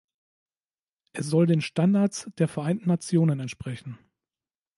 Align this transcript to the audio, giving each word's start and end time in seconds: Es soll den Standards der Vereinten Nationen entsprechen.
Es 1.13 1.27
soll 1.27 1.45
den 1.45 1.61
Standards 1.61 2.27
der 2.39 2.47
Vereinten 2.47 2.87
Nationen 2.87 3.39
entsprechen. 3.39 3.99